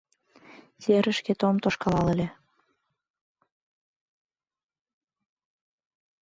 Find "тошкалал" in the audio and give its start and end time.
1.63-2.07